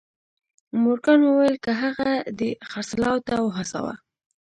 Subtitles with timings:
[0.81, 2.09] مورګان وويل که هغه
[2.39, 3.95] دې خرڅلاو ته وهڅاوه.